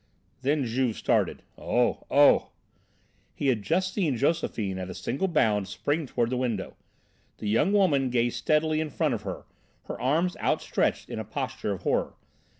[0.41, 1.43] Then Juve started.
[1.59, 2.07] "Oh!
[2.09, 2.53] oh!"
[3.35, 6.75] He had just seen Josephine at a single bound spring toward the window.
[7.37, 9.45] The young woman gazed steadily in front of her,
[9.83, 12.15] her arms outstretched in a posture of horror.